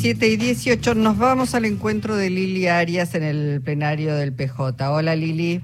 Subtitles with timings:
[0.00, 4.92] 17 y 18 nos vamos al encuentro de Lili Arias en el plenario del PJ.
[4.92, 5.60] Hola Lili.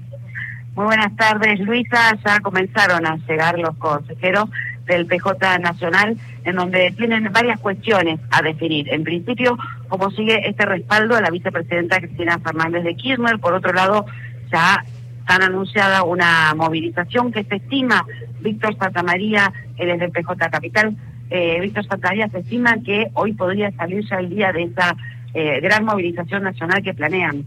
[0.75, 2.17] Muy buenas tardes, Luisa.
[2.25, 4.49] Ya comenzaron a llegar los consejeros
[4.87, 8.93] del PJ Nacional, en donde tienen varias cuestiones a definir.
[8.93, 13.39] En principio, cómo sigue este respaldo a la vicepresidenta Cristina Fernández de Kirchner.
[13.39, 14.05] Por otro lado,
[14.51, 14.83] ya
[15.27, 18.05] han anunciada una movilización que se estima,
[18.41, 20.97] Víctor Santamaría, es del PJ Capital,
[21.29, 24.95] eh, Víctor Santamaría se estima que hoy podría salir ya el día de esa
[25.33, 27.45] eh, gran movilización nacional que planean.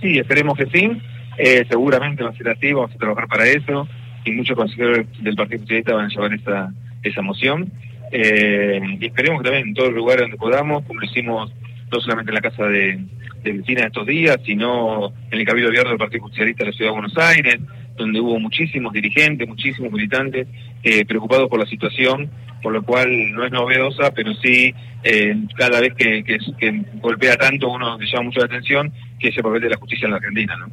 [0.00, 0.90] Sí, esperemos que sí.
[1.38, 3.86] Eh, seguramente va a ser así, vamos a trabajar para eso
[4.24, 7.70] y muchos consejeros del Partido Socialista van a llevar esa, esa moción.
[8.12, 11.52] Eh, y esperemos que también en todos los lugares donde podamos, como lo hicimos
[11.90, 12.98] no solamente en la Casa de,
[13.42, 17.00] de estos días, sino en el Cabildo Abierto del Partido Socialista de la Ciudad de
[17.00, 17.58] Buenos Aires,
[17.96, 20.46] donde hubo muchísimos dirigentes, muchísimos militantes
[20.82, 22.30] eh, preocupados por la situación,
[22.62, 24.74] por lo cual no es novedosa, pero sí
[25.04, 29.28] eh, cada vez que, que, que, golpea tanto uno le llama mucho la atención, que
[29.28, 30.56] es el papel de la justicia en la Argentina.
[30.56, 30.66] ¿no?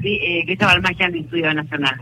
[0.00, 2.00] Sí, eh, Cristóbal Magia del Estudio Nacional.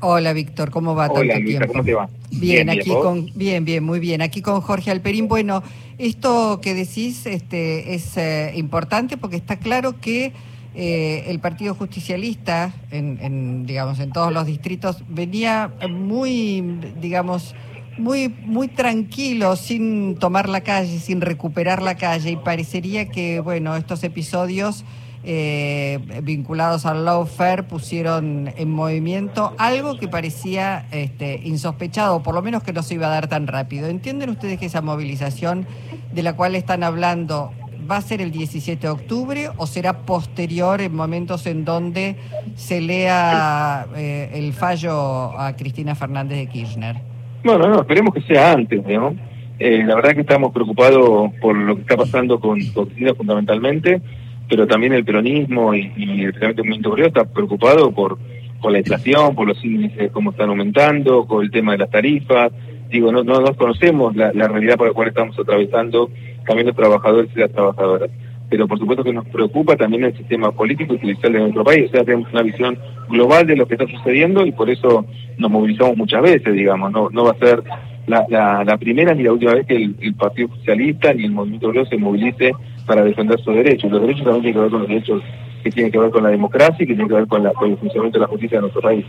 [0.00, 1.72] Hola Víctor, ¿cómo va Hola, tanto Luisa, tiempo?
[1.72, 2.08] ¿cómo te va?
[2.30, 3.02] Bien, aquí ¿vos?
[3.02, 4.22] con bien, bien, muy bien.
[4.22, 5.26] Aquí con Jorge Alperín.
[5.26, 5.62] Bueno,
[5.98, 10.32] esto que decís este, es eh, importante porque está claro que
[10.74, 16.60] eh, el Partido Justicialista, en, en, digamos, en todos los distritos, venía muy,
[17.00, 17.54] digamos,
[17.98, 23.76] muy, muy tranquilo, sin tomar la calle, sin recuperar la calle, y parecería que, bueno,
[23.76, 24.84] estos episodios
[25.24, 32.62] eh, vinculados al lawfare pusieron en movimiento algo que parecía este, insospechado, por lo menos
[32.62, 33.88] que no se iba a dar tan rápido.
[33.88, 35.66] ¿Entienden ustedes que esa movilización
[36.12, 37.52] de la cual están hablando
[37.90, 42.16] va a ser el 17 de octubre o será posterior en momentos en donde
[42.54, 46.96] se lea eh, el fallo a Cristina Fernández de Kirchner?
[47.44, 49.14] Bueno, no, esperemos que sea antes, ¿no?
[49.58, 54.00] Eh, la verdad que estamos preocupados por lo que está pasando con, Cristina fundamentalmente,
[54.48, 58.18] pero también el peronismo y, y el movimiento obrero está preocupado por,
[58.60, 62.52] por la inflación, por los índices, cómo están aumentando, con el tema de las tarifas.
[62.90, 66.10] Digo, no, no, no conocemos la realidad por la cual estamos atravesando
[66.48, 68.10] también los trabajadores y las trabajadoras.
[68.50, 71.88] Pero por supuesto que nos preocupa también el sistema político y judicial de nuestro país.
[71.88, 72.78] O sea, tenemos una visión
[73.10, 75.04] global de lo que está sucediendo y por eso
[75.36, 76.90] nos movilizamos muchas veces, digamos.
[76.90, 77.62] No, no va a ser
[78.06, 81.84] la, primera ni la última vez que el, el Partido Socialista ni el Movimiento Obrero
[81.86, 82.52] se movilice
[82.86, 83.90] para defender sus derechos.
[83.92, 85.22] Los derechos también tienen que ver con los derechos
[85.62, 87.70] que tienen que ver con la democracia y que tienen que ver con, la, con
[87.70, 89.04] el funcionamiento de la justicia de nuestro país.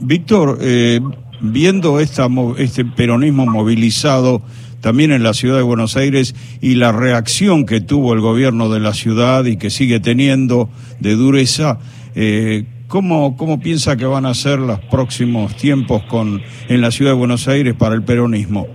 [0.00, 1.00] Víctor, eh,
[1.40, 2.28] viendo esta,
[2.58, 4.42] este peronismo movilizado
[4.80, 8.80] también en la ciudad de Buenos Aires y la reacción que tuvo el gobierno de
[8.80, 10.68] la ciudad y que sigue teniendo
[11.00, 11.78] de dureza,
[12.14, 17.12] eh, ¿cómo, ¿cómo piensa que van a ser los próximos tiempos con, en la ciudad
[17.12, 18.66] de Buenos Aires para el peronismo?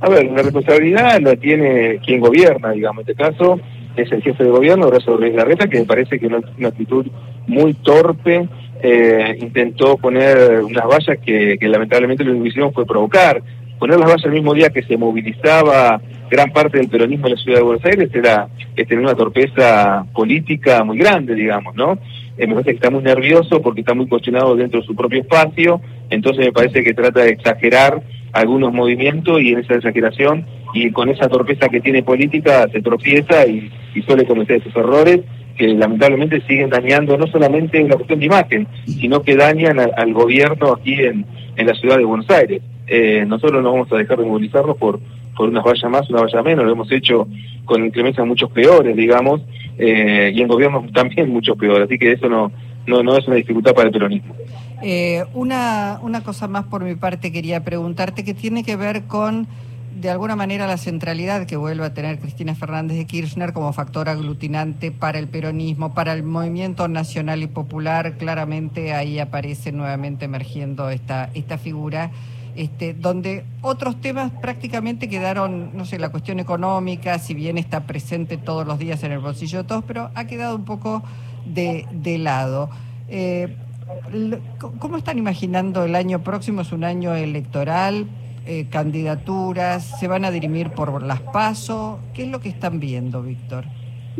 [0.00, 3.60] A ver, la responsabilidad la tiene quien gobierna, digamos, en este caso
[3.96, 7.06] es el jefe de gobierno, Horacio Rodríguez Larreta, que me parece que una, una actitud
[7.46, 8.48] muy torpe,
[8.82, 13.42] eh, intentó poner unas vallas que, lamentablemente lo que hicieron fue provocar.
[13.84, 16.00] Poner las vallas el mismo día que se movilizaba
[16.30, 20.82] gran parte del peronismo en la ciudad de Buenos Aires era tener una torpeza política
[20.84, 21.98] muy grande, digamos, ¿no?
[22.38, 25.20] Eh, me parece que está muy nervioso porque está muy cuestionado dentro de su propio
[25.20, 28.02] espacio, entonces me parece que trata de exagerar
[28.32, 33.46] algunos movimientos y en esa exageración y con esa torpeza que tiene política se tropieza
[33.46, 33.70] y,
[34.06, 35.20] suele cometer esos errores
[35.58, 40.14] que lamentablemente siguen dañando no solamente una cuestión de imagen, sino que dañan a, al
[40.14, 42.62] gobierno aquí en, en la ciudad de Buenos Aires.
[42.86, 45.00] Eh, nosotros no vamos a dejar de movilizarnos por,
[45.36, 47.26] por unas vallas más, una valla menos, lo hemos hecho
[47.64, 49.40] con incremencias muchos peores, digamos,
[49.78, 52.52] eh, y en gobiernos también muchos peores, así que eso no,
[52.86, 54.34] no, no es una dificultad para el peronismo.
[54.82, 59.46] Eh, una, una cosa más por mi parte quería preguntarte que tiene que ver con
[60.00, 64.08] de alguna manera la centralidad que vuelve a tener Cristina Fernández de Kirchner como factor
[64.08, 70.90] aglutinante para el peronismo, para el movimiento nacional y popular, claramente ahí aparece nuevamente emergiendo
[70.90, 72.10] esta, esta figura.
[72.56, 78.36] Este, donde otros temas prácticamente quedaron, no sé, la cuestión económica, si bien está presente
[78.36, 81.02] todos los días en el bolsillo de todos, pero ha quedado un poco
[81.46, 82.70] de, de lado.
[83.08, 83.56] Eh,
[84.78, 86.60] ¿Cómo están imaginando el año próximo?
[86.60, 88.06] Es un año electoral,
[88.46, 91.98] eh, candidaturas, se van a dirimir por las pasos.
[92.14, 93.64] ¿Qué es lo que están viendo, Víctor?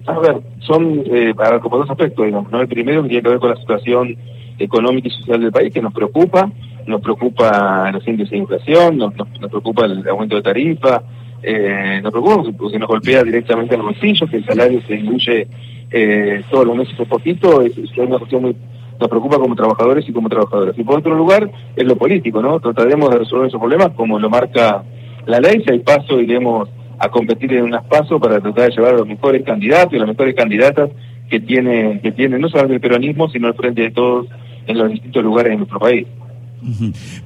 [0.07, 2.51] A ver, son eh, como dos aspectos, digamos.
[2.51, 2.61] ¿no?
[2.61, 4.17] El primero que tiene que ver con la situación
[4.59, 6.51] económica y social del país, que nos preocupa.
[6.87, 9.15] Nos preocupa los índices de inflación, nos,
[9.51, 11.03] preocupa el aumento de tarifa,
[11.43, 15.47] eh, nos preocupa porque nos golpea directamente a los bolsillos, que el salario se diluye
[15.91, 18.57] eh, todos los meses un poquito, es, es una cuestión muy
[19.01, 20.79] nos preocupa como trabajadores y como trabajadoras.
[20.79, 22.61] Y por otro lugar, es lo político, ¿no?
[22.61, 24.83] Trataremos de resolver esos problemas como lo marca
[25.27, 28.95] la ley, si hay paso iremos a competir en unas pasos para tratar de llevar
[28.95, 30.91] a los mejores candidatos y las mejores candidatas
[31.29, 34.27] que tiene, que tiene no solamente el peronismo, sino el frente de todos
[34.67, 36.07] en los distintos lugares de nuestro país.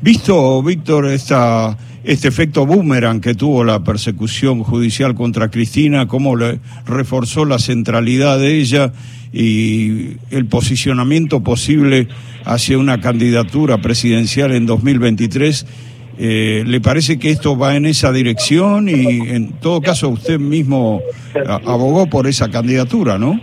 [0.01, 6.59] Visto, Víctor, esta, este efecto boomerang que tuvo la persecución judicial contra Cristina, cómo le
[6.87, 8.93] reforzó la centralidad de ella
[9.33, 12.09] y el posicionamiento posible
[12.45, 15.67] hacia una candidatura presidencial en 2023,
[16.21, 21.01] eh, ¿Le parece que esto va en esa dirección y en todo caso usted mismo
[21.47, 23.39] abogó por esa candidatura, no?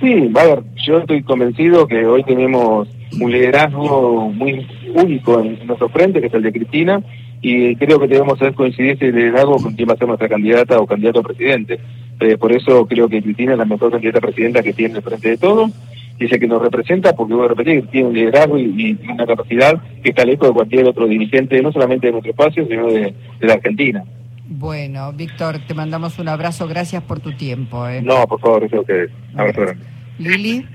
[0.00, 2.88] Sí, a ver, yo estoy convencido que hoy tenemos
[3.20, 7.02] un liderazgo muy único en nuestro frente, que es el de Cristina,
[7.40, 10.78] y creo que debemos hacer coincidir ese liderazgo con quién va a ser nuestra candidata
[10.80, 11.78] o candidato a presidente.
[12.20, 15.02] Eh, por eso creo que Cristina es la mejor candidata a presidenta que tiene el
[15.02, 15.72] frente de todos
[16.18, 20.10] dice que nos representa, porque voy a repetir, tiene un liderazgo y, una capacidad que
[20.10, 24.04] está lejos de cualquier otro dirigente, no solamente de nuestro espacio, sino de, la Argentina.
[24.48, 27.86] Bueno, Víctor, te mandamos un abrazo, gracias por tu tiempo.
[27.86, 28.00] ¿eh?
[28.02, 29.10] No, por favor, gracias a ustedes.
[29.34, 29.74] Abrazo
[30.18, 30.66] Lili.